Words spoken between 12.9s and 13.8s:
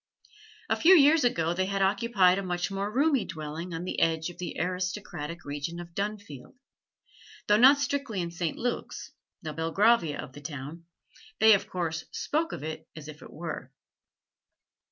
as if it were.